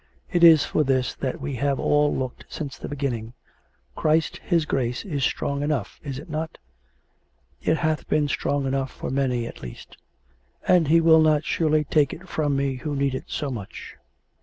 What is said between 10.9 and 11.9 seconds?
will not surely